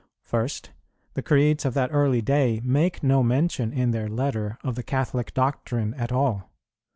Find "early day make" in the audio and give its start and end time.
1.93-3.03